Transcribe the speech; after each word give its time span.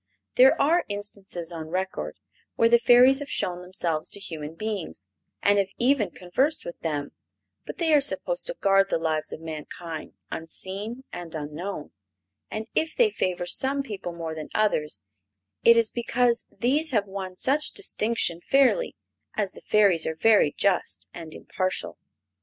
There 0.33 0.59
are 0.59 0.83
instances 0.89 1.51
on 1.51 1.67
record 1.69 2.17
where 2.55 2.67
the 2.67 2.79
Fairies 2.79 3.19
have 3.19 3.29
shown 3.29 3.61
themselves 3.61 4.09
to 4.09 4.19
human 4.19 4.55
beings, 4.55 5.05
and 5.43 5.59
have 5.59 5.67
even 5.77 6.09
conversed 6.09 6.65
with 6.65 6.79
them; 6.79 7.11
but 7.67 7.77
they 7.77 7.93
are 7.93 8.01
supposed 8.01 8.47
to 8.47 8.55
guard 8.55 8.89
the 8.89 8.97
lives 8.97 9.31
of 9.31 9.41
mankind 9.41 10.13
unseen 10.31 11.03
and 11.13 11.35
unknown, 11.35 11.91
and 12.49 12.67
if 12.73 12.95
they 12.95 13.11
favor 13.11 13.45
some 13.45 13.83
people 13.83 14.11
more 14.11 14.33
than 14.33 14.49
others 14.55 15.01
it 15.63 15.77
is 15.77 15.91
because 15.91 16.47
these 16.49 16.89
have 16.89 17.05
won 17.05 17.35
such 17.35 17.69
distinction 17.69 18.41
fairly, 18.49 18.95
as 19.35 19.51
the 19.51 19.61
Fairies 19.61 20.07
are 20.07 20.15
very 20.15 20.51
just 20.57 21.05
and 21.13 21.35
impartial. 21.35 21.99